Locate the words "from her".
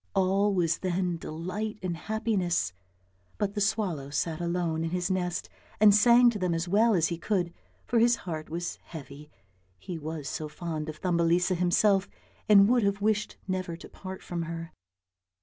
14.23-14.73